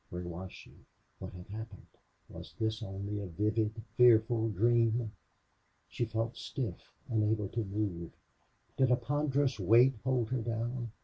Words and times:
Where 0.09 0.23
was 0.23 0.51
she? 0.51 0.73
What 1.19 1.33
had 1.33 1.45
happened? 1.49 1.85
Was 2.27 2.55
this 2.57 2.81
only 2.81 3.19
a 3.19 3.27
vivid, 3.27 3.71
fearful 3.97 4.49
dream? 4.49 5.11
She 5.89 6.05
felt 6.05 6.35
stiff, 6.37 6.91
unable 7.07 7.49
to 7.49 7.63
move. 7.63 8.09
Did 8.77 8.89
a 8.89 8.95
ponderous 8.95 9.59
weight 9.59 9.93
hold 10.03 10.31
her 10.31 10.41
down? 10.41 10.91